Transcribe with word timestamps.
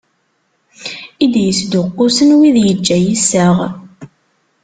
I 1.23 1.25
d-yesduqqusen 1.33 2.29
wid 2.39 2.57
yeǧǧa 2.65 2.97
yiseɣ. 3.05 3.57